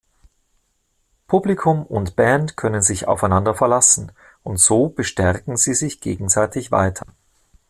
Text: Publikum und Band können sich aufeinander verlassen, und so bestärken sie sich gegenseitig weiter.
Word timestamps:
Publikum 1.27 1.85
und 1.85 2.15
Band 2.15 2.57
können 2.57 2.81
sich 2.81 3.07
aufeinander 3.07 3.53
verlassen, 3.53 4.11
und 4.41 4.57
so 4.57 4.89
bestärken 4.89 5.57
sie 5.57 5.75
sich 5.75 5.99
gegenseitig 6.01 6.71
weiter. 6.71 7.05